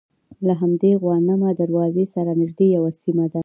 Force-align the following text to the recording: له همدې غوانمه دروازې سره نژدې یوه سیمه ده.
له 0.45 0.53
همدې 0.61 0.91
غوانمه 1.01 1.49
دروازې 1.61 2.05
سره 2.15 2.31
نژدې 2.41 2.67
یوه 2.75 2.91
سیمه 3.01 3.25
ده. 3.33 3.39